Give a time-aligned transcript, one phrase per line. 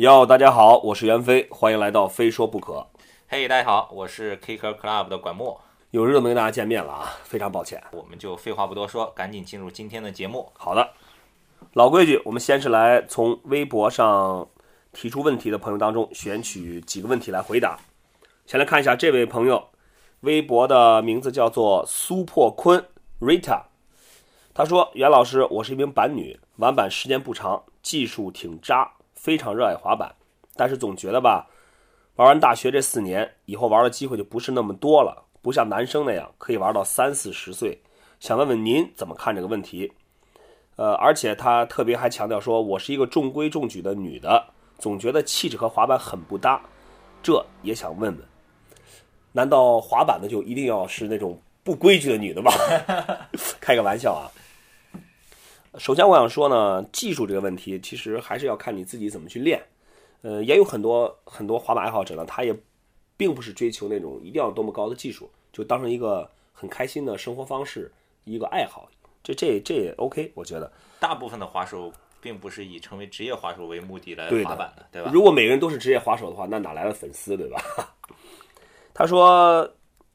[0.00, 2.72] 哟，大家好，我是袁飞，欢迎来到《非说不可》。
[3.28, 5.60] 嘿，大家好，我是 Kicker Club 的管墨。
[5.90, 7.84] 有日子没跟大家见面了啊，非常抱歉。
[7.92, 10.50] 我们就废话不多说，赶紧进入今天的节目。
[10.56, 10.92] 好的，
[11.74, 14.48] 老规矩，我们先是来从微博上
[14.94, 17.78] 提出问题的朋友当中选取几个问题来回答。
[18.46, 19.68] 先来看一下这位朋友，
[20.20, 22.82] 微博的名字叫做苏破坤
[23.20, 23.64] Rita。
[24.54, 30.10] 他说：“袁老师，我是一名板女，玩板时间不长，技术挺渣，非常热爱滑板，
[30.56, 31.46] 但是总觉得吧，
[32.16, 37.78] 玩完大学这四年以后玩的机会就不是那么多了，不像男生那样可以玩到三四十岁。
[38.18, 39.92] 想问问您怎么看这个问题？
[40.76, 44.42] 呃，而且他特别还强调说，我是一个中规中矩的女的，
[44.78, 46.58] 总觉得气质和滑板很不搭，
[47.22, 48.26] 这也想问问，
[49.32, 52.50] 难道滑板的就一定要是那种不规矩的女的吗？
[53.60, 54.32] 开个玩笑啊。”
[55.78, 59.62] 首先，我想说呢，技术这个问题其实还是要看你自己怎么去练。
[60.22, 62.54] 呃，也有很多很多滑板爱好者呢，他也
[63.16, 67.90] 并不是追求那种一定要多么高的技术，就当成一个很开心的生活方式，
[68.24, 68.90] 一个爱好。
[69.22, 70.70] 这这这也 OK，我觉得。
[70.98, 75.10] 大部分的滑手并不是以成为职业滑手为目的来滑板的，对吧？
[75.14, 77.62] 如果每个人都是职业滑手的话，那哪来的粉丝，对吧？
[78.92, 79.70] 他说，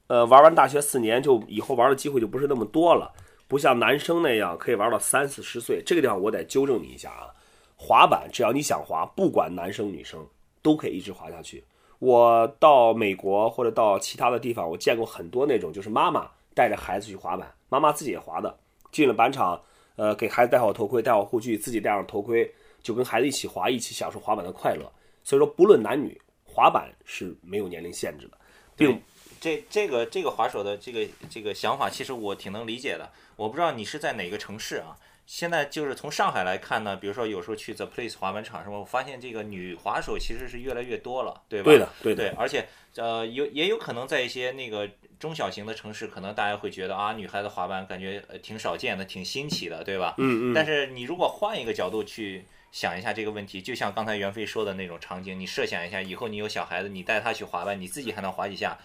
[0.07, 3.11] 呃，玩完大学四年，就以后玩的机会就不是那么多了。
[3.47, 7.29] 不像男生那样可以玩到三四十岁，这个地方我得纠正你一下啊。
[7.77, 10.25] 滑板只要你想滑，不管男生女生
[10.61, 11.63] 都可以一直滑下去。
[11.99, 18.57] 我到美国或者到其他的地方，我见过很多那种就是妈妈带着孩子去滑板，妈妈自己也滑的，
[18.91, 19.61] 进了板场，
[19.95, 22.49] 呃，给孩子戴好头盔，戴好护具，自己戴上头盔，
[22.81, 24.91] 就跟孩子一起滑，一起享受滑板的快乐。
[25.23, 28.37] 所以说，不论男女，滑板是没有年龄限制的，
[28.75, 28.99] 并。
[29.41, 33.07] 这这个这个滑手的这个这个想法，其实我挺能理解的。
[33.35, 34.97] 我不知道你是在哪个城市啊？
[35.25, 41.65] 现在就是从上海来看呢，比如说有时候去 The Place 滑板场什么，我发现这个女滑手其实是越来越多了，对吧？
[41.65, 42.35] 对的，对的。
[42.37, 44.87] 而且呃，有也有可能在一些那个
[45.19, 50.13] 中小型的城市，可能大家会觉得啊，女孩子滑板感觉挺少见的，挺新奇的，对吧？
[50.19, 50.53] 嗯嗯。
[50.53, 58.77] 但是你如果换一个角度去想一下这个问题，就像刚才袁飞说的那种场景，你设想一下，以后你有小孩子，你带他去滑板，你自己还能滑几下？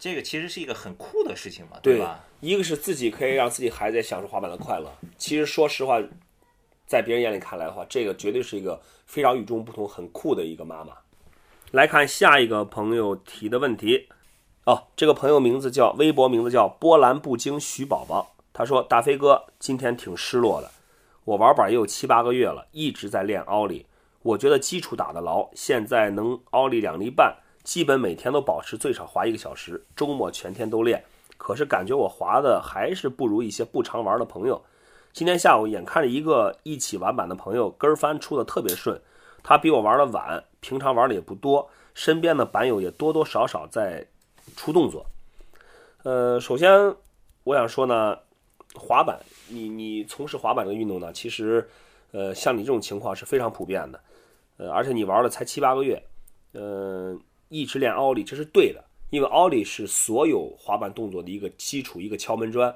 [0.00, 2.24] 这个其实是一个很酷的事情嘛，对吧？
[2.40, 4.90] 一个是自己可以让自己孩子也享受滑板的快乐。
[5.18, 6.00] 其实说实话，
[6.86, 10.94] 在别人眼里看来的话，这个绝对是一个非常与众不同、很酷的一个妈妈。
[11.72, 14.08] 来看下一个朋友提的问题，
[14.64, 20.70] 哦，这个朋友名字叫微博名字叫波澜不惊徐宝宝，他说：“大飞哥，今天挺失落的。
[21.24, 23.84] 我玩板也有七八个月了，一直在练奥利，
[24.22, 27.36] 我觉得基础打得牢，现在能奥利两厘半。”
[27.70, 31.04] 基本每天都保持最少滑一个小时，周末全天都练。
[31.38, 34.60] 可是感觉我滑的还是不如一些不常玩的朋友。
[35.12, 39.00] 今天下午眼看着一个一起玩板的朋友跟翻出的特别顺，
[39.44, 44.04] 他比我玩的晚，平常玩的也不多，身边的板友也多多少少在
[44.56, 45.06] 出动作。
[46.02, 46.92] 呃，首先
[47.44, 48.18] 我想说呢，
[48.74, 49.16] 滑板，
[49.46, 51.70] 你你从事滑板这个运动呢，其实，
[52.10, 54.00] 呃，像你这种情况是非常普遍的。
[54.56, 56.02] 呃，而且你玩了才七八个月，
[56.54, 57.16] 嗯。
[57.50, 62.74] 一直练奥利，这是对的，因为奥利是所有滑板动作的一个基础，一个敲门砖。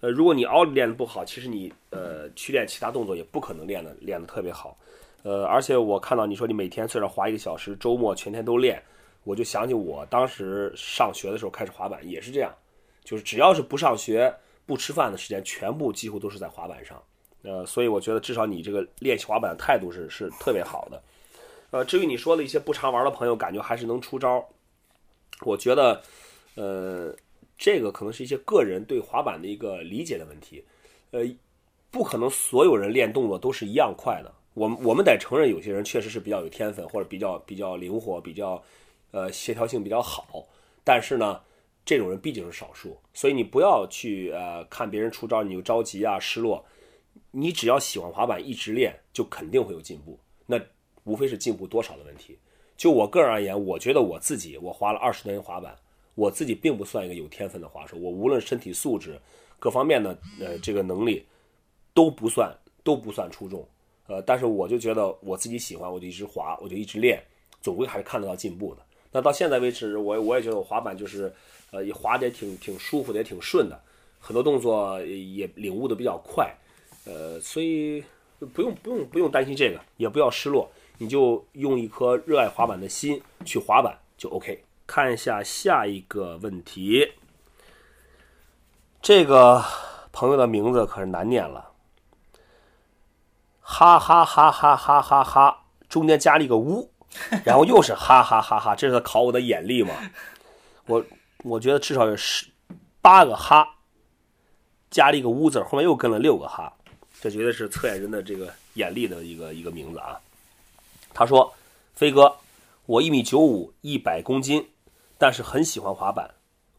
[0.00, 4.76] 呃，如果你奥利练的不好，其实你呃去练其他动作也不可能练的练的特别好。
[5.22, 8.82] 呃，而且我看到你说你每天虽然滑一个小时，周末全天都练，
[9.22, 12.52] 我就想起我当时上学的时候开始滑板也是这样，
[13.04, 14.34] 就是只要是不上学、
[14.66, 17.00] 不吃饭的时间，全部几乎都是在滑板上。
[17.42, 21.00] 呃，所以我觉得至少你这个练习滑板的态度是是特别好的。
[21.74, 24.48] 呃，至于你说的一些不常玩的朋友，感觉还是能出招。
[25.40, 26.00] 我觉得，
[26.54, 27.12] 呃，
[27.58, 30.64] 这个可能是一些个人对滑板的一个理解的问题。
[31.10, 31.22] 呃，
[31.90, 34.32] 不可能所有人练动作都是一样快的。
[34.54, 38.62] 我们我们得承认，有些人确实是比较有天分，或者比较比较灵活，比较
[39.10, 40.46] 呃协调性比较好。
[40.84, 41.40] 但是呢，
[41.84, 46.64] 这种人毕竟是少数，所以你不要去呃看别人出招你就着急啊失落。
[47.32, 50.16] 你只要喜欢滑板，一直练，就肯定会有进步。
[50.46, 50.56] 那。
[51.04, 52.36] 无非是进步多少的问题。
[52.76, 55.76] 就我个人而言，我觉得我自己，我滑了二十年滑板，
[56.14, 57.96] 我自己并不算一个有天分的滑手。
[57.96, 59.18] 我无论身体素质
[59.58, 61.24] 各方面的呃这个能力
[61.94, 62.52] 都不算
[62.82, 63.66] 都不算出众。
[64.06, 67.22] 呃，但是我就觉得我自己喜欢，我就一直滑，我就一直练，
[67.62, 68.82] 总归还是看得到进步的。
[69.10, 71.32] 那到现在为止，我我也觉得我滑板就是
[71.70, 73.80] 呃也滑得挺挺舒服的，也挺顺的，
[74.18, 76.52] 很多动作也领悟的比较快。
[77.06, 78.02] 呃，所以
[78.52, 80.68] 不用不用不用担心这个，也不要失落。
[80.98, 84.64] 你就用一颗热爱滑板的心去滑板就 OK。
[84.86, 87.14] 看一下下一个问题，
[89.00, 89.64] 这个
[90.12, 91.72] 朋友的名字可是难念了，
[93.62, 96.90] 哈哈哈哈哈哈哈中间加了一个呜，
[97.46, 99.94] 然后又是哈哈哈哈，这是他考我的眼力吗？
[100.84, 101.02] 我
[101.44, 102.46] 我觉得至少有十
[103.00, 103.66] 八个哈，
[104.90, 106.70] 加了一个呜字，后面又跟了六个哈，
[107.22, 110.20] 这绝对是测验人的这个眼力的一个一个名字啊。
[111.14, 111.54] 他说
[111.94, 112.36] ：“飞哥，
[112.86, 114.68] 我一米九五，一百公斤，
[115.16, 116.28] 但是很喜欢滑板，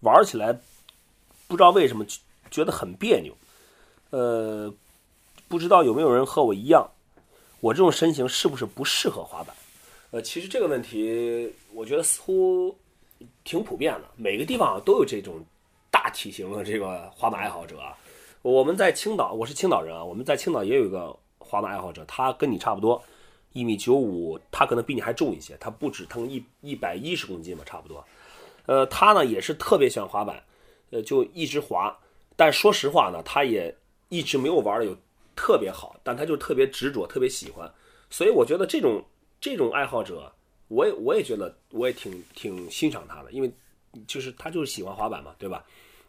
[0.02, 0.52] 玩起来
[1.48, 2.06] 不知道为什么
[2.52, 3.34] 觉得很别扭。
[4.10, 4.72] 呃，
[5.48, 6.86] 不知道有没有人和我一样，
[7.62, 9.56] 我这种身形是不是不适合滑板？
[10.12, 12.78] 呃，其实这个问题，我觉得似乎
[13.46, 15.42] 挺普遍的，每个地方都有这种
[15.90, 17.80] 大体型的这个滑板爱好者。
[18.42, 23.02] 我们在青岛，我是青岛人啊，我们在青岛也有一个滑板爱好者，他跟你差不多。”
[23.56, 28.06] 一米九五，他可能比你还重一些，他不止腾一一百一十公斤吧，差不多。
[28.66, 30.44] 呃，他呢也是特别喜欢滑板，
[30.90, 31.98] 呃，就一直滑。
[32.36, 33.74] 但说实话呢，他也
[34.10, 34.94] 一直没有玩的有
[35.38, 37.74] 特别好，但他就特别执着，特别喜欢。
[38.10, 39.02] 所以我觉得这种
[39.40, 40.30] 这种爱好者，
[40.68, 43.50] 我也我也觉得我也挺挺欣赏他的，因为
[44.06, 45.66] 就是他就是喜欢滑板嘛，对吧？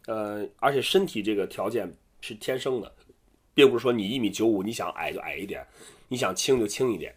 [0.06, 2.92] 呃，而且身体这个条件是天生的，
[3.54, 5.64] 并不是说你一米九五，你想矮就矮一点，
[6.08, 7.14] 你想轻就轻一点。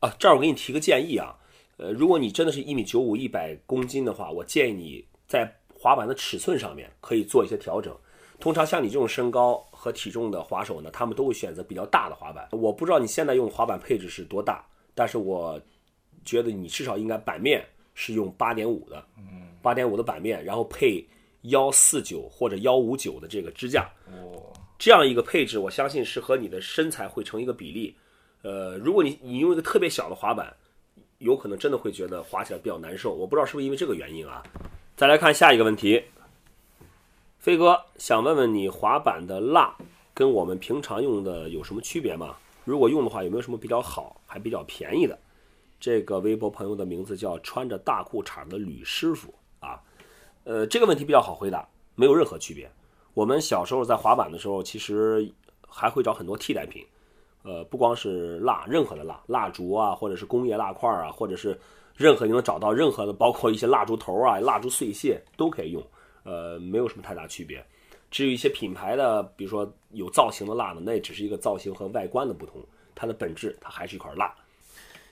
[0.00, 1.36] 啊，这儿我给你提个建议啊，
[1.76, 7.96] 呃，如果你真的是一米九五、一百公斤的话，我建议你在滑板的尺寸上面可以做一些调整。
[8.38, 12.48] 通常像你这种身高和体重的滑手呢，他们都会选择比较大的滑板。
[12.52, 14.64] 我不知道你现在用滑板配置是多大，
[14.94, 15.60] 但是我
[16.24, 21.04] 觉得你至少应该板面是用八点五的，嗯，八点五的板面，然后配
[21.42, 23.90] 幺四九或者幺五九的这个支架。
[24.06, 24.40] 哦，
[24.78, 27.96] 这样一个配置，我相信是和你的身材会成一个比例。
[28.42, 30.54] 呃，如果你你用一个特别小的滑板，
[31.18, 33.12] 有可能真的会觉得滑起来比较难受。
[33.12, 34.42] 我不知道是不是因为这个原因啊。
[34.96, 36.04] 再来看下一个问题，
[37.38, 39.76] 飞哥想问问你，滑板的蜡
[40.14, 42.36] 跟我们平常用的有什么区别吗？
[42.64, 45.18] 如果用的话，有没有什么比较好还比较便宜的？
[45.80, 49.80] 这个微博朋友的名字叫穿着大裤衩的吕师傅啊。
[50.44, 52.70] 呃，这个问题比较好回答，没有任何区别。
[53.14, 55.32] 我们小时候在滑板的时候，其实
[55.68, 56.84] 还会找很多替代品。
[57.48, 61.58] 呃，不光是蜡，任何的蜡，蜡烛啊，或者是工业蜡块啊，或者是
[61.96, 65.82] 任何你能找到任何的，包括一些蜡烛头啊、蜡烛碎屑都可以用，
[66.24, 67.64] 呃，没有什么太大区别。
[68.10, 72.62] 至于一些品牌的，比如说有造型的蜡呢，那只是一个造型和外观的不同，
[72.94, 74.30] 它的本质它还是一块蜡。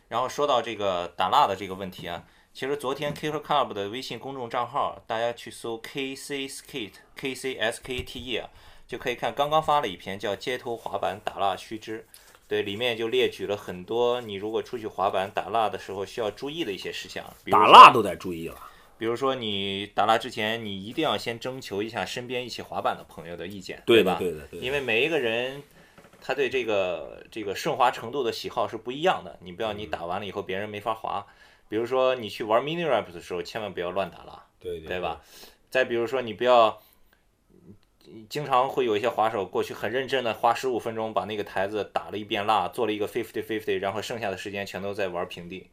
[0.07, 2.23] 然后说到这个打蜡的这个问题啊，
[2.53, 8.51] 其实昨天 Kicker Club 的微信公众账号，大家去搜 KC Skate K C S K T E 啊，
[8.87, 12.01] 就可以看刚刚发了一篇叫《街头滑板打蜡须知》。
[12.49, 17.25] 对，里面就列举了很多你如果出去滑板打蜡的时候需要注意的一些事项。
[17.51, 18.57] 打蜡都得注意了，
[18.99, 24.17] 比如说你打蜡之前，你一定要先征求一下身边一起滑板的朋友的意见，对吧？
[24.19, 24.65] 对的，对的。
[24.65, 25.63] 因为每一个人
[26.21, 31.27] 他对这个这个顺滑程度的喜好是不一样的，你不要你打完了以后别人没法滑。
[31.69, 35.21] 比如说你去玩 mini ramp 的时候，千万不要乱打蜡，对对吧？
[35.69, 36.81] 再比如说你不要。
[38.29, 45.69] 经常会有一些滑手过去很认真的花十五分钟把那个台子打了一遍蜡，做了一个 fifty fifty，然后剩下的时间全都在玩平地。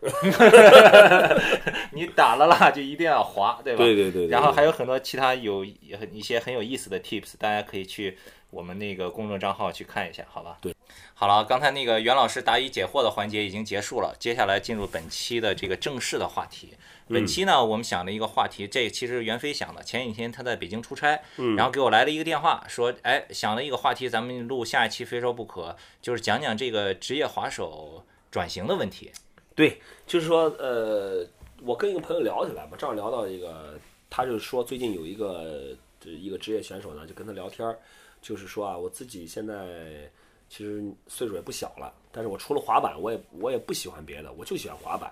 [1.92, 3.78] 你打了蜡就一定要滑，对吧？
[3.84, 4.26] 对对对。
[4.28, 8.18] 然后还有很多其他有一些很有意思的 tips，大家可以去
[8.50, 10.58] 我们那个公众账号去看一下，好吧？
[10.60, 10.74] 对。
[11.14, 16.74] 好了，刚才那个袁老师答疑解惑的环节已经结束了，接下来进入本期的这个正式的话题。
[17.08, 19.82] 本期呢，我们想了一个话题，这其实袁飞想的。
[19.82, 21.20] 前几天他在北京出差，
[21.56, 29.12] 然后给我来了一个电话，说：“哎，想了一个话题，咱们录下一期非说不可，就是讲讲这个职业滑手转型的问题。”
[29.56, 31.26] 对，就是说，呃，
[31.62, 37.78] 我跟一个朋友聊起来嘛，正好聊到一个，他就说最近有一个一个职业选手呢，就跟他聊天儿，
[38.20, 40.08] 就是说啊，我自己现在
[40.50, 45.10] 其实岁数也不小了，但是我除了滑板，我也我也不喜欢别的，我就喜欢滑板。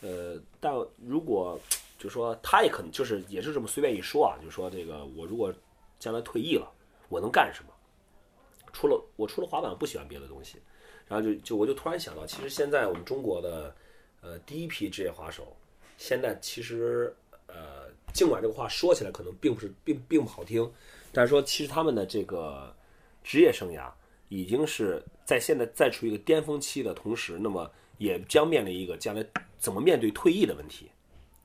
[0.00, 0.72] 呃，但
[1.06, 1.60] 如果
[1.98, 5.52] 就说他也可能就是也是这么随便一说啊，就说这个我如果
[5.98, 6.66] 将来退役了，
[7.10, 7.71] 我能干什么？
[8.82, 10.58] 除了我除了滑板，不喜欢别的东西。
[11.06, 13.72] 然后就就我就突然想到，其实现在我们中国的
[14.20, 15.56] 呃第一批职业滑手，
[15.96, 17.14] 现在其实
[17.46, 20.68] 呃尽管这个话说起来可能并不是并并不好听，
[21.12, 22.74] 但是说其实他们的这个
[23.22, 23.88] 职业生涯
[24.28, 27.70] 已经是在现在在处于一个巅峰期的同时，那么。
[27.98, 29.24] 也将面临一个将来
[29.58, 30.90] 怎么面对退役的问题，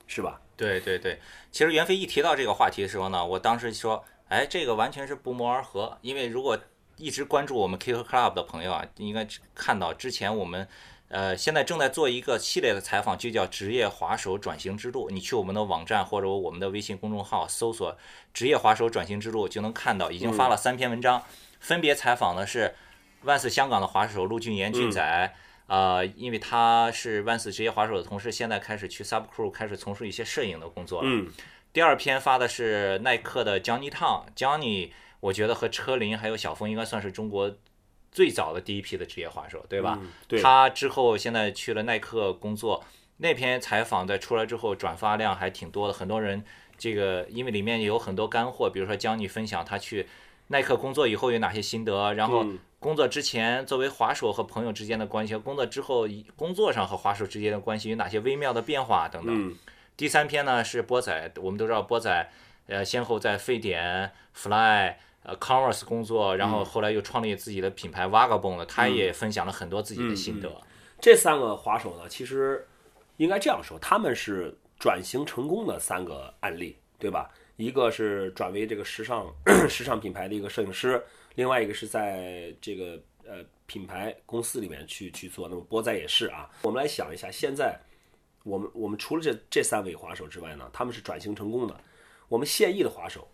[0.08, 0.40] 是吧？
[0.56, 1.16] 对对对，
[1.52, 5.96] 其实袁飞一提到这个话题的时候呢，我当时说，哎，这个完全是不谋而合。
[6.02, 6.58] 因为如果
[6.98, 10.68] 一直关注我们 Kicker Club 的朋友啊，应该看到之前我们，
[11.08, 15.08] 呃，现在正在做一个系列的采访，就叫《职业滑手转型之路》。
[15.10, 17.96] 你去我们的网站或者我们的微信公众号搜索
[18.34, 21.22] “职业滑手转型之路”，就能看到，已经发了三篇文章，
[21.60, 22.74] 分别采访的是
[23.22, 25.34] 万斯香港的滑手陆俊言、俊仔。
[25.68, 31.08] 呃，因为他是万斯职业滑手的同事，现在开始去 Subcrew 开始从事一些摄影的工作了。
[31.10, 31.30] 嗯，
[31.74, 34.90] 第二篇发的是耐克的 Johnny Tang，Johnny
[35.20, 37.54] 我觉得和车林还有小峰应该算是中国
[38.10, 39.98] 最早的第一批的职业滑手，对吧？
[40.00, 42.84] 嗯对，他之后现在去了耐克工作，
[43.18, 46.44] 那篇采访在出来之后转发量还挺多的，很多人
[46.76, 50.06] 这个因为里面有很多干货，比如说江你分享他去
[50.48, 56.06] 耐克工作以后有哪些心得，然后嗯工作之前作为滑手和朋友之间的关系，和工作之后
[56.36, 59.50] 工作上和滑手之间的关系有哪些微妙的变化等等。
[59.50, 59.56] 嗯
[59.96, 62.30] 第三篇呢是波仔，我们都知道波仔，
[62.68, 64.94] 呃，先后在沸点、Fly、
[65.28, 70.50] 呃 Converse 工作，然嗯后后来又创立自己的品牌 Vagabond，他也分享了很多自己的心得。
[70.98, 72.66] 这三个滑手呢，其实
[73.18, 77.30] 应该这样说，他们是转型成功的三个案例，对吧？
[77.56, 79.30] 一个是转为这个时尚
[79.68, 81.04] 时尚品牌的一个摄影师，
[81.34, 85.46] 另外一个是在这个呃品牌公司里面去去做。
[85.46, 86.48] 那么波仔也是啊。
[86.62, 87.78] 我们来想一下，现在
[88.44, 91.78] 我们我们除了这这三位滑手之外呢，他们是转型成功的。
[92.28, 93.26] 我们现役的滑手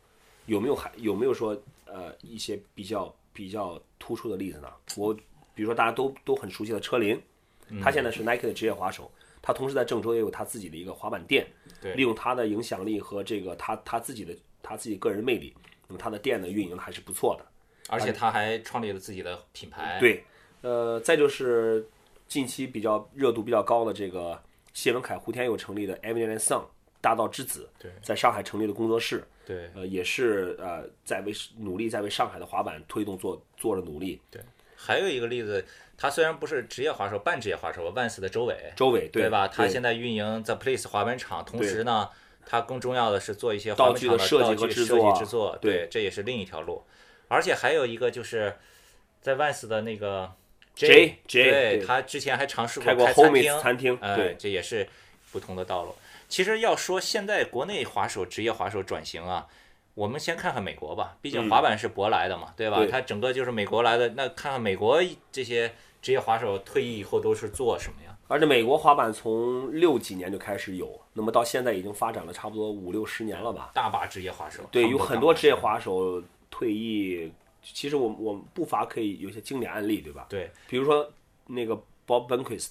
[0.46, 4.68] 有没有还有没有说呃一些比较比较突出的例子呢？
[4.96, 5.14] 我
[5.54, 7.20] 比如说大家都都很熟悉的车林，
[7.82, 9.10] 他现在是 Nike 的职业滑手，
[9.40, 11.46] 他同时在郑州也有他自己的一个滑板店，
[11.80, 15.54] 对利用他的影响力和这个他他自己的他自己个人魅力，
[15.88, 17.46] 那么他的店呢运营的还是不错的。
[17.88, 19.98] 而且他还创立了自己的品牌。
[20.00, 20.24] 对，
[20.62, 21.86] 呃，再就是
[22.26, 26.64] 近期比较热度比较高的这个谢文凯、胡天佑成立的 Evident Sun
[27.04, 34.18] 大道之子，对在上海成立了工作室，对呃，也是呃在为努力在为上海的滑板推动做做了努力。
[34.30, 34.40] 对
[34.74, 35.62] 还有一个例子，
[35.98, 39.46] 他虽然不是职业滑手，半职业滑手，Vans 的周伟，周伟对吧？
[39.46, 42.08] 他现在运营 The Place 滑板场，同时呢，
[42.46, 46.82] 他更重要的是做一些滑道板场具的设计和制作计制作，对对，这也是另一条路。
[47.28, 48.56] 而且还有一个就是
[49.20, 50.32] 在 Vans 的那个
[50.74, 54.88] J- J，对对他之前还尝试开过开餐厅，餐厅哎对，这也是
[55.32, 55.94] 不同的道路。
[56.34, 59.46] 其实要说现在国内滑手职业滑手转型啊，
[59.94, 62.84] 我们先看看美国吧，毕竟嗯滑板是舶来的嘛，对吧？
[62.90, 64.08] 它整个就是美国来的。
[64.16, 65.00] 那看看美国
[65.30, 65.72] 这些
[66.02, 68.18] 职业滑手退役以后都是做什么呀？
[68.26, 73.70] 而且美国滑板从六几年就开始有，那么到现在已经发展了差不多五六十年了吧？
[73.72, 80.26] 大把职业滑手，对，有很多职业滑手退役，其实我我们不乏可以有一些经典案例，对吧？
[80.28, 81.08] 对比如说
[81.46, 82.70] 那个 Bob Benquist，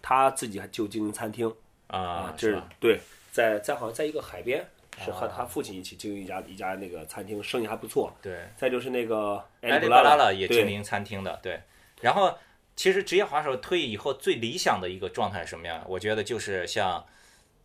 [0.00, 1.54] 他自己还就经营餐厅
[1.88, 2.62] 啊啊，，这是？
[2.80, 3.00] 对，
[3.30, 4.66] 在在好像在一个海边，
[5.04, 8.12] 是和啊他父亲一起经营一家一家那个餐厅，生意还不错。
[8.20, 11.60] 对，再就是那个埃利布拉巴拉拉也经营餐厅的，对。
[12.00, 12.36] 然后
[12.74, 15.82] 其实职业滑手退役以后最理想的一个状态是什么样？
[15.88, 17.04] 我觉得就是像，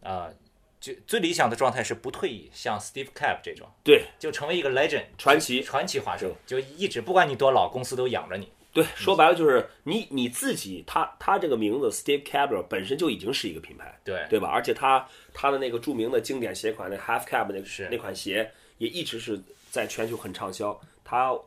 [0.02, 0.34] 呃，
[0.80, 5.62] 就最理想的状态是不退役，像 Steve Cap 这种，对就成为一个 legend 传奇。
[5.62, 8.52] 传奇滑手，就一直不管你多老，公司都养着你。
[8.74, 14.48] 对，说白了就是你你自己，他他这个名字 Steve Cabral 本身就已经是一个品牌，对对吧？
[14.48, 20.80] 而且他他的那个著名的经典鞋款，那 Half Cab 那是那款鞋也一直是在全球很畅销。
[21.04, 21.38] 他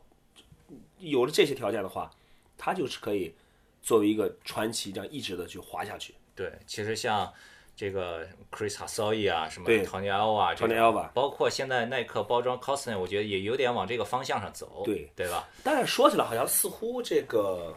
[0.98, 2.10] 有了这些条件的话，
[2.58, 3.34] 他就是可以
[3.82, 6.14] 作为一个传奇这样一直的去滑下去。
[6.34, 7.32] 对，其实像
[7.76, 15.48] 这个 Chris h a s o y 啊，什么 Tony Alva 这 Tony 种 Alva 包括现在耐克包装 Costin，我觉得也有点往这个方向上走，对对吧？
[15.62, 17.74] 但是说起来，好像似乎这个，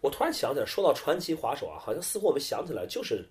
[0.00, 3.28] 我突然想起来，说到传奇滑手啊，好像似乎我们想起来就是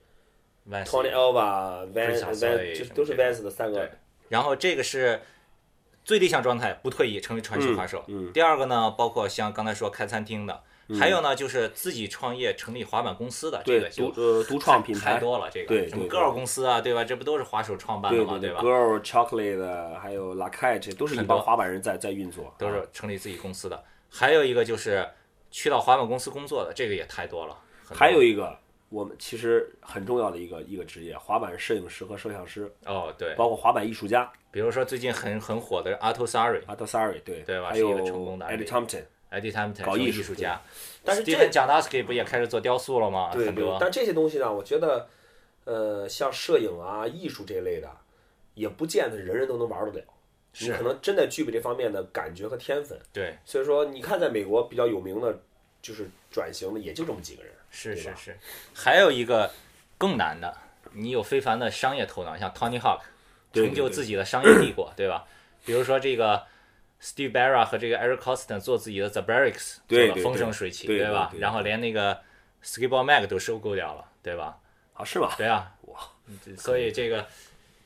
[0.70, 3.90] Vans Tony Alva、Van Chris Van，Hasoi 就是都是 Vans 的三个。
[4.28, 5.22] 然后这个是
[6.04, 8.04] 最理想状态，不退役成为传奇滑手。
[8.08, 10.62] 嗯第二个呢，包括像刚才说开餐厅的，
[11.00, 15.50] 还有呢就是自己创业成立滑板公司的，这个就独呃独创品牌，太多了。
[15.52, 17.04] 这个什么 Girl 公司啊，对吧？
[17.04, 22.72] 这不都是滑手创办的吗，对对吧？，Girl Chocolate 还有 La c a 这都是一帮滑板人在在运作，都啊。
[22.72, 23.84] 是成立自己公司的。
[24.10, 25.08] 还有一个就是
[25.50, 27.58] 去到滑板公司工作的，这个也太多了。
[27.90, 28.56] 还有一个
[28.90, 34.32] 我们其实很重要的一个一个职业，滑板摄影师和摄像师，哦，对，包括滑板艺术家。
[34.52, 37.42] 比如说最近很很火的 Ato Sari、a t o Sari 对。
[37.42, 37.70] 对吧？
[37.70, 39.04] 还有是一个成功的案例 Eddie Thompson，
[39.34, 40.62] Eddie Hampton 搞艺术艺术家，
[41.04, 43.32] 但是这 Janoski 不也开始做雕塑了吗？
[43.34, 45.10] 对对很多，但这些东西呢，我觉得
[45.66, 47.90] 呃像摄影啊、艺术这类的，
[48.54, 50.06] 也不见得人人都能玩得了。
[50.60, 55.36] 你是可能真的具备这方面的感觉和天分，对，所以说你看，在美国比较有名的，
[55.82, 57.52] 就是转型的也就这么几个人。
[57.72, 58.38] 是是是，
[58.72, 59.50] 还有一个
[59.98, 60.56] 更难的，
[60.92, 63.00] 你有非凡的商业头脑，像 Tony Hawk
[63.52, 65.26] 成就自己的商业帝国，对吧？
[65.66, 66.44] 比如说这个
[67.04, 71.34] Steve Barra 和这个 Eric Costin 做自己的 The Barracks，做的风生水起，对对吧？
[71.38, 72.18] 然后连那个
[72.64, 74.58] Skiball Mag 都收购掉了，对吧？
[74.94, 75.36] 啊，是吧？
[75.38, 76.00] 对啊，哇，
[76.58, 77.28] 所以这个，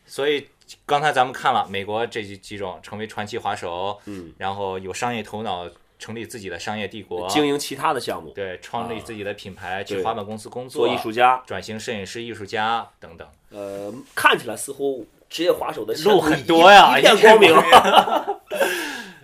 [0.05, 0.47] 所以
[0.85, 11.41] 刚才咱们看了美国这几几种成为传奇滑手，嗯，然后有商业头脑，成立自己的商业帝国，经营其他的项目，对，创立自己的品牌，去滑板公司工作，做艺术家。
[11.47, 13.27] 转型摄影师、艺术家等等。
[13.49, 17.51] 呃，看起来似乎职业滑手的路很多呀一片光明。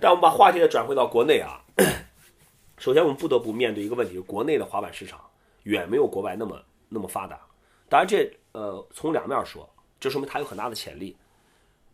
[0.03, 1.63] 但我们把话题再转回到国内啊，
[2.77, 5.17] 首先我们不得不面对一个问题：国内的滑板市场
[5.63, 7.39] 远没有国外那么那么发达。
[7.87, 9.65] 当然这，呃从两面说，
[10.01, 11.15] 这说明它有很大的潜力。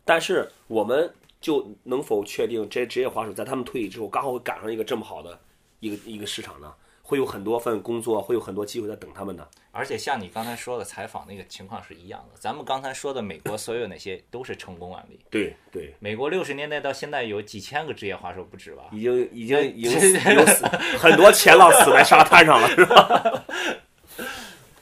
[0.03, 5.39] 但是我们就能否确定这些职业滑手在他们退役之后，刚好会赶上一个这么好的
[5.79, 6.73] 一个一个市场呢？
[7.09, 9.47] 会有很多份工作，会有很多机会在等他们呢？
[9.71, 15.19] 而且像你刚才说的采访那个情况是一样的，咱们刚才说的美国所有那些都是成功案例。
[15.31, 18.83] 对对，美国六十年代到现在有几千个职业滑手不止吧？
[18.91, 20.67] 已经已经已经 死有死
[20.99, 23.43] 很多前浪死在沙滩上了，是吧？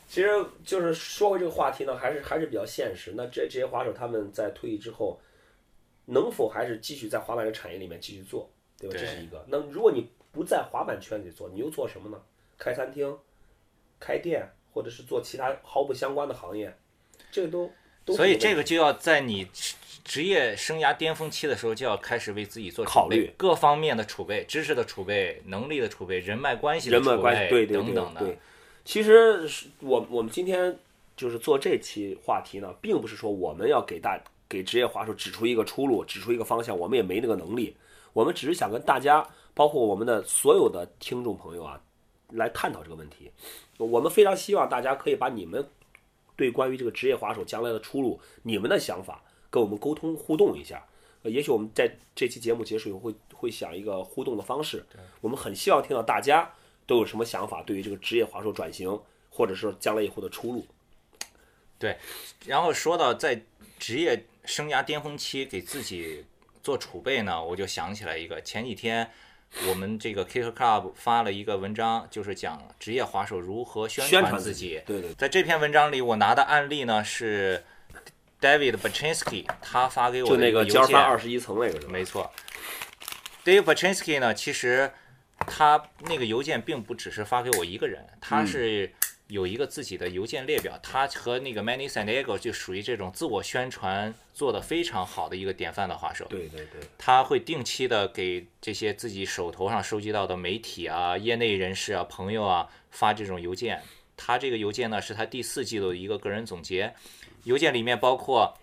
[0.10, 0.28] 其实
[0.66, 3.14] 就是说回这个话题呢，还是还是比较现实。
[3.16, 5.18] 那这这些滑手他们在退役之后，
[6.08, 8.98] 能否还是继续在滑板这个产业里面继续做，对吧？
[8.98, 9.46] 对这是一个。
[9.48, 12.18] 那如果你不在滑板圈里做，你又做什么呢？
[12.60, 13.18] 开餐厅、
[14.00, 16.72] 开店，或者是做其他毫不相关的行业，
[17.32, 17.72] 这个都
[18.06, 28.22] 都所以这个就要在你职职业生涯巅峰期的时候，就要开始为自己做考虑各方面的储备、知识的储备、能力的储备、人脉关系的储备人脉关系，对对对等等的。
[28.22, 28.38] 对。
[28.86, 30.78] 其实是我我们今天
[31.18, 34.18] 就是做这期话题呢，并不是说我们要给大
[34.48, 37.76] 给职业滑手指出一个出路，指出一个方向，我们也没那个能力。
[38.18, 41.80] 我们只是想跟大家，包括我们的所有的听众朋友啊，
[42.32, 43.32] 来探讨这个问题。
[43.78, 45.64] 我们非常希望大家可以把你们
[46.36, 50.84] 对关于这个职业滑手将来的出路，你们的想法跟我们沟通互动一下。
[51.22, 54.84] 呃，也许我们在这期节目结束以后会会想一个互动的方式。
[55.22, 56.52] 我们很希望听到大家
[56.88, 60.66] 都有什么想法，对于这个职业滑手转型，或者说将来以后的出路。
[61.78, 61.96] 对
[62.48, 63.40] 然后说到在
[63.78, 66.26] 职业生涯巅峰期给自己
[66.68, 69.10] 做储备呢，我就想起来一个，前几天
[69.70, 77.64] 我们这个 Kicker Club 发了一个文章，就是讲职业滑手如何宣宣传自己，对对在这篇文章里，我拿的案例呢是
[78.42, 81.94] David Bachinski，他发给我的一邮个二十一层那个是吧？
[81.94, 82.30] 没错。
[83.46, 84.92] David Bachinski 呢，其实
[85.40, 88.94] 他那个邮件并不只是发给我一个人，他嗯是
[89.28, 90.80] 有一个自己的邮件列表。
[90.82, 96.26] 他和那个 Manny San Diego 就属于这种自我宣传做得非常好的一个典范的画手。
[96.30, 103.82] 对对对，他会定期的给这些自己手头上收集到的媒体啊、业内人士啊、朋友啊发这种邮件。
[104.16, 106.94] 他这个邮件呢是他第四季度的一个个人总结，
[107.44, 108.58] 邮件里面包括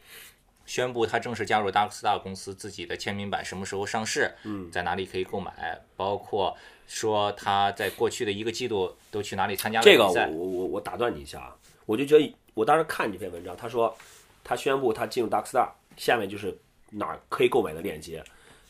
[0.67, 10.13] 宣布他正式加入 Darkstar 公司自己的签名版什么时候上市，嗯，在哪里可以购买，包括说他在过去的一个季度都去哪里参加了这个我。
[10.13, 13.95] 我我我打断你一下啊，我就觉得我当时看这篇文章，他说
[14.43, 16.57] 他宣布他进入 Darkstar，下面就是
[16.91, 18.25] 哪儿可以购买的链接，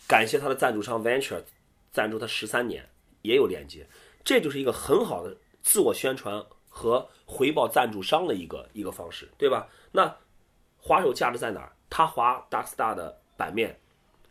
[0.09, 1.43] 感谢他的赞助商 Venture
[1.93, 2.85] 赞助他十三年，
[3.23, 3.87] 也有链接，
[4.25, 9.69] 这就是一个很好的自我宣传和回报赞助商的一个一个方式，对吧？
[9.93, 10.17] 那
[10.79, 11.73] 滑手价值在哪儿？
[11.97, 13.79] 他滑 Darkstar 的版面，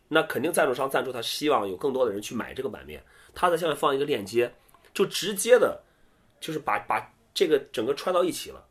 [0.08, 3.02] 那肯定赞助商赞助他，希望有更多的人去买这个版面，
[3.34, 4.52] 他在下面放一个链接，
[4.92, 5.80] 就直接的。
[6.38, 8.62] 就是把把这个整个串到一起了。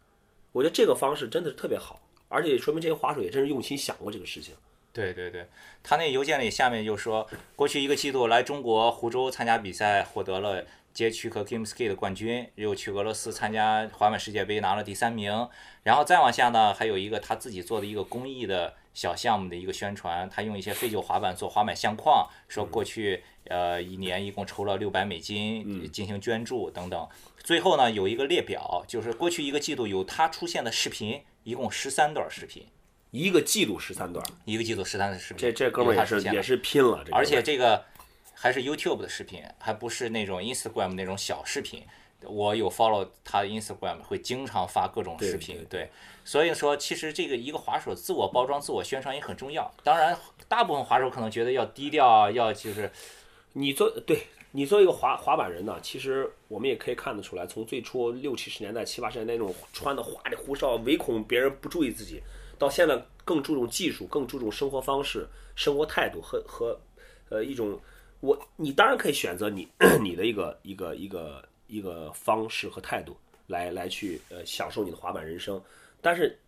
[0.52, 4.54] 我觉得这个方式真的是特别好，而且说明这些滑手也真是用心想过这个事情。
[4.92, 5.48] 对对对，
[5.82, 15.50] 他那邮件里下面就说，过去一个季度来中国湖州参加比赛，获得了街区和 Game Ski 的冠军，又去俄罗斯参加滑板世界杯拿了第三名。
[15.82, 27.08] 然后再往下呢，还有一个他自己做的一个公益的小项目的一个宣传，他用一些废旧滑板做滑板相框，说过去呃一年一共筹了六百美金进行捐助等等。
[27.44, 32.68] 最后呢，有一个列表，就是过去一个季度有他出现的视频，一共十三段视频，
[33.12, 35.42] 一个季度十三段，一个季度十三段视频。
[35.42, 37.84] 这这哥们儿也是也是拼了，而且这个
[38.34, 41.84] 还是 YouTube 的视频，还不是那种 Instagram 那种小视频。
[42.28, 45.56] 我有 follow 他的 Instagram，会经常发各种视频。
[45.70, 45.90] 对对
[46.26, 49.70] 所以说其实这个一个滑手自我包装、自我宣传也很重要。
[49.84, 52.90] 当然，大部分滑手可能觉得要低调啊，要就是
[53.54, 62.22] 你做对你作为一个滑滑板人呢，其实我们也可以看得出来，从最初六七十年代、七八十年代那种穿的花里胡哨，唯恐别人不注意自己，
[62.58, 66.80] 到现在更注重技术，更注重生活方式、生活态度和和
[67.30, 67.78] 呃一种
[68.22, 69.68] 我你当然可以选择你
[70.02, 73.16] 你的一个一个一个一个方式和态度
[73.48, 75.62] 来来去呃享受你的滑板人生，
[76.02, 76.40] 但是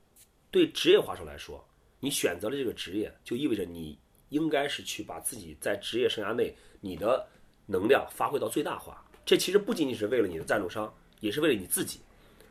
[0.52, 1.64] 对职业滑手来说，
[2.00, 3.98] 你选择了这个职业，就意味着你
[4.30, 7.26] 应该是去把自己在职业生涯内你的
[7.66, 9.04] 能量发挥到最大化。
[9.26, 12.00] 这其实不仅仅是为了你的赞助商，也是为了你自己。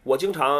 [0.02, 0.58] 我经常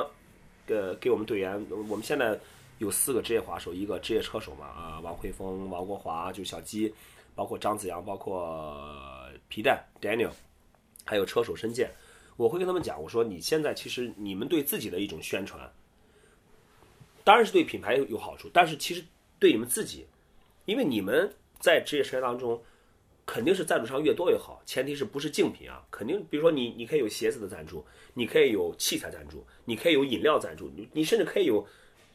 [0.66, 2.38] 呃给我们队员，我们现在
[2.78, 6.92] 有四个职业滑手，一个职业车手嘛，啊、王慧峰、王国华，就小鸡，
[7.34, 8.80] 包括张子阳，包括
[9.48, 10.30] 皮蛋 Daniel，
[11.04, 11.90] 还有车手申健，
[12.36, 15.72] 我会跟他们讲，我说你现在其实你们对自己的一种宣传，
[17.22, 19.04] 当然是对品牌有好处，但是其实
[19.38, 20.06] 对你们自己，
[20.64, 22.62] 因为你们在职业生涯当中。
[23.26, 25.82] 肯定是赞助商越多越好，前提是不是竞品啊？
[25.90, 31.66] 肯定，比如说你，你可以有鞋子的赞助，你可以有器材赞助，你可以有饮料赞助，你你甚至可以有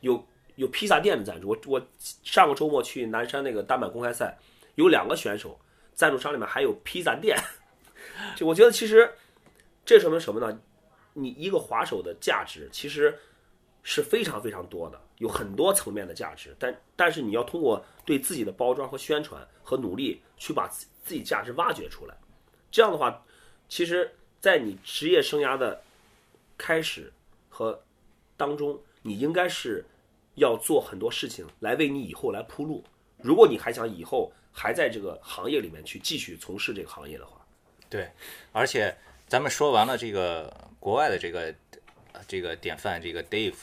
[0.02, 0.24] 有
[0.58, 1.50] 有披萨店的赞助。
[1.50, 1.82] 我我
[2.24, 4.38] 上个周末去南山那个单板公开赛，
[4.76, 5.60] 有两个选手
[5.96, 7.36] 赞助商里面还有披萨店，
[8.36, 9.12] 就我觉得其实
[9.86, 10.62] 这说明什么呢？
[11.14, 13.18] 你一个滑手的价值其实
[13.84, 20.70] 是非常非常多的，有很多层面的价值，但但是你要通过对自己的包装和宣传和努力去把。
[21.02, 22.16] 自己价值挖掘出来，
[22.70, 23.26] 这样的话，
[23.68, 25.82] 其实，在你职业生涯的
[26.56, 27.12] 开始
[27.50, 27.84] 和
[28.38, 29.84] 当中，你应该是
[30.36, 32.84] 要做很多事情来为你以后来铺路。
[33.24, 37.39] 如果你还想以后还在这个行业里面去继续从事这个行业的话，
[37.90, 38.10] 对，
[38.52, 38.96] 而且
[39.28, 41.54] 咱们说完了这个国外的这个
[42.28, 43.56] 这个典范，这个 Dave，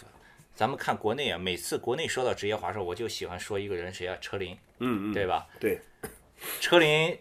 [0.54, 4.16] 咱们看国内啊，每次国内说到职业滑手，我就喜欢说一个人，谁啊？
[4.20, 5.46] 车林，嗯嗯，对吧？
[5.60, 5.80] 对，
[6.60, 7.16] 车林。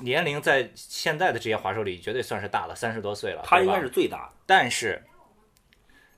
[0.00, 3.40] 年龄在现在的职业滑手里绝对算是大了，三十多岁了。
[3.46, 5.02] 他应该是最大，但是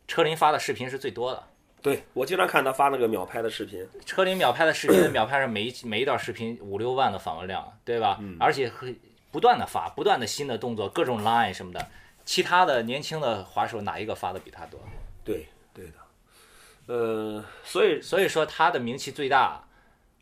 [0.09, 1.41] 车林发的视频是最多的。
[1.81, 8.19] 对我经常看他发那个秒拍的视频，车林秒拍的视频，秒拍上每一每一段视频五六万的访问量，对吧？
[8.21, 8.37] 嗯。
[8.41, 8.99] 而且会
[9.37, 11.91] 不断的发，不断的新的动作，各种 line 什么的。
[12.25, 14.81] 其他的年轻的滑手哪一个发的比他多？
[15.23, 15.93] 对，对的。
[16.87, 19.63] 呃，所以所以说他的名气最大，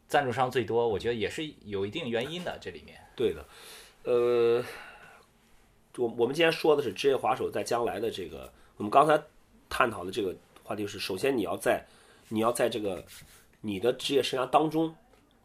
[0.09, 3.01] 赞助商最多，我觉得也是有一定原因的，这里面。
[3.15, 3.47] 对的，
[4.03, 4.65] 呃，
[5.97, 9.23] 我我们今天说的是职业滑手在将来的这个，我们刚才
[9.69, 11.87] 探讨的这个话题是，首先你要在
[12.31, 13.05] 你要在这个
[13.61, 14.93] 你的职业生涯当中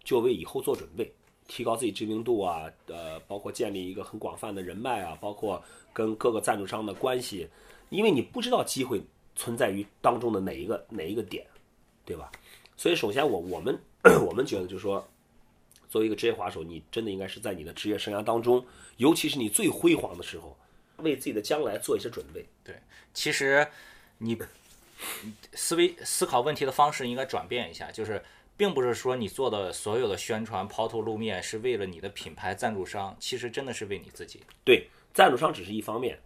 [0.04, 1.14] 就为以后做准备，
[1.50, 7.50] 提高自己知名度啊，呃，包括建立一个很广泛的人脉啊，包括跟各个赞助商的关系，
[7.90, 9.02] 因为你不知道机会
[9.36, 11.46] 存在于当中的哪一个哪一个点，
[12.06, 12.32] 对吧？
[12.78, 13.78] 所以首先我我们
[14.26, 15.06] 我们觉得就是说。
[15.92, 18.64] 作为一个职业滑手，你真的应该是在你的职业生涯当中，
[18.98, 20.56] 尤其是你最辉煌的时候，
[20.98, 22.46] 为自己的将来做一些准备。
[22.64, 22.76] 对，
[23.12, 23.68] 其实
[24.20, 24.38] 你
[25.54, 28.24] 思维思考问题的方式应该转变一下，就是
[28.60, 34.42] 并不是说你做的所有的宣传抛头露面是为了你的品牌赞助商，其实真的是为你自己。
[34.66, 36.20] 对，赞助商只是一方面，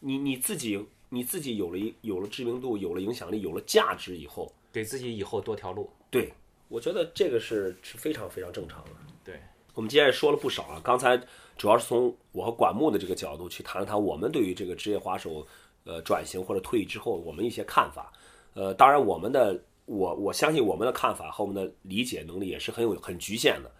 [0.00, 5.88] 你你自己你自己有了一有了知名度，有了影响力，有了价值以后，给自己以后多条路。
[6.10, 6.28] 对。
[6.68, 8.90] 我觉得这个是是非常非常正常的。
[9.22, 9.40] 对，
[9.72, 10.80] 我们今天也说了不少啊。
[10.82, 11.16] 刚才
[11.56, 15.46] 主要是从我和管木的这个角度去谈了谈我们对于这个职业滑手，
[15.84, 18.12] 呃，转型或者退役之后我们一些看法。
[18.54, 23.70] 呃，当然我们的我我相信我们的看法和我们的理解能力也是很有很局限的。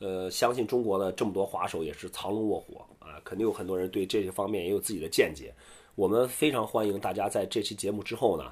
[0.00, 5.54] 呃，相信中国的这么多滑手也是藏龙卧虎啊，肯定有很多人对这些方面也有自己的见解。
[5.94, 8.50] 我们非常欢迎大家在这期节目之后呢，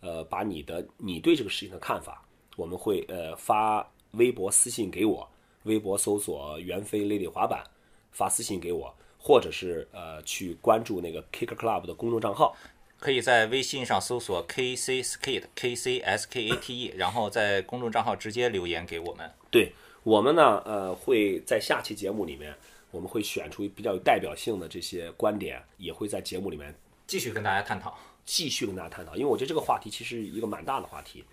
[0.00, 2.22] 呃，把你的你对这个事情的看法。
[2.56, 5.26] 我们会呃发微博私信给我，
[5.62, 7.64] 微博搜索“袁飞 Lady 滑板”，
[8.12, 12.54] 发私信给我，或者是呃去关注那个 Kick Club 的公众账号，
[13.00, 19.28] 可以在微信上搜索 KC Skate K C S K A T E，然后在公众账号直接留言给我们。
[19.50, 22.54] 对我们呢，呃会在下期节目里面，
[22.90, 26.74] 我们会选出比较有代表性的这些观点，也会在节目里面
[27.06, 31.24] 继续跟大家探讨，继续跟大家探讨，因为我觉得这个话题其实一个蛮大的话题。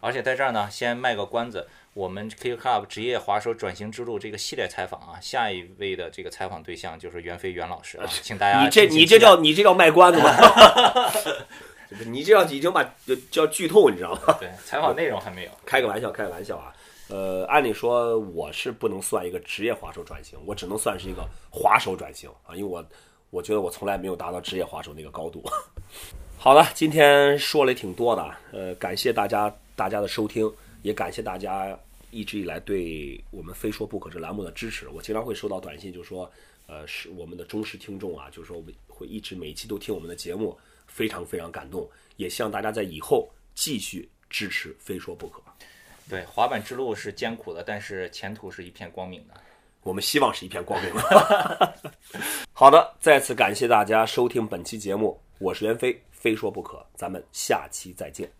[0.00, 8.64] 而且在这儿呢，先卖个关子，我们 K Club 职业滑手转型之路这个系列采访啊，下一位的这个采访对象就是袁飞袁老师啊，请大家。
[8.64, 10.30] 你这你这叫你这叫卖关子吗？
[12.06, 12.82] 你这叫已经把
[13.30, 14.36] 叫剧透，你知道吗？
[14.40, 15.50] 对，采访内容还没有。
[15.66, 16.72] 开个玩笑，开个玩笑啊。
[17.08, 22.84] 呃，按理说我是不能算一个职业滑手转型，我只能算是一个滑手转型啊，因为我
[23.30, 25.44] 我觉得我从来没有达到职业滑手那个高度。
[26.38, 29.52] 好了，今天说了也挺多的，呃，感谢大家。
[29.80, 31.74] 大家的收听，也感谢大家
[32.10, 34.86] 一直以来对我们“非说不可”这栏目的支持。
[34.90, 36.30] 我经常会收到短信，就说，
[36.66, 40.54] 呃，是我们的忠实听众啊，就是说会一直每一期都听我们的节目，
[40.86, 41.88] 非常非常感动。
[42.18, 45.40] 也希望大家在以后继续支持“非说不可”。
[46.10, 49.40] 对，滑板之路是艰苦的，但是前途是一片光明的。
[49.82, 51.74] 我们希望是一片光明的。
[52.52, 58.30] 好的，再次感谢大家收听本期节目，我是袁飞，非说不可，咱们下期再见。